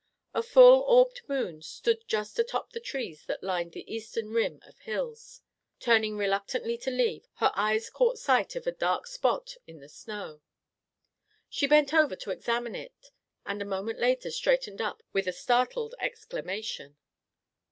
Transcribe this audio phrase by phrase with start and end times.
[0.33, 4.79] A full orbed moon stood just atop the trees that lined the eastern rim of
[4.79, 5.41] hills.
[5.79, 10.41] Turning reluctantly to leave, her eyes caught sight of a dark spot in the snow.
[11.49, 13.11] She bent over to examine it,
[13.45, 16.97] and a moment later straightened up with a startled exclamation.